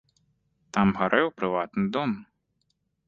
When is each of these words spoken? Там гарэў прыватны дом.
Там 0.77 0.87
гарэў 1.01 1.27
прыватны 1.41 1.85
дом. 1.99 2.11